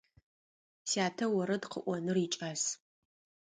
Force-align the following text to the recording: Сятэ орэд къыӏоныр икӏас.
Сятэ 0.91 1.25
орэд 1.39 1.63
къыӏоныр 1.71 2.17
икӏас. 2.25 2.63